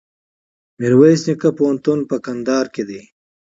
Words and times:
میرویس 0.79 1.21
نیکه 1.27 1.49
پوهنتون 1.57 1.99
په 2.09 2.15
کندهار 2.25 2.65
کي 2.73 2.83
دی. 2.89 3.01